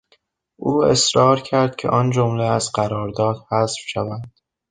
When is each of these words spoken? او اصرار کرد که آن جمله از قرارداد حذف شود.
او 0.57 0.83
اصرار 0.83 1.39
کرد 1.41 1.75
که 1.75 1.89
آن 1.89 2.09
جمله 2.11 2.43
از 2.43 2.71
قرارداد 2.73 3.35
حذف 3.51 3.79
شود. 3.87 4.21